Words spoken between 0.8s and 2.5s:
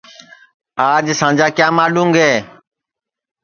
آج سانجا کیا ماڈُؔں گے